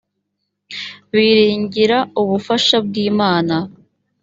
biringira 1.13 1.97
ubufasha 2.21 2.77
bw 2.85 2.93
imana 3.09 3.55